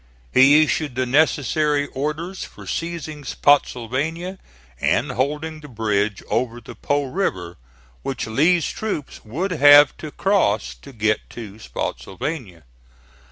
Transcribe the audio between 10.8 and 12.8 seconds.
to get to Spottsylvania.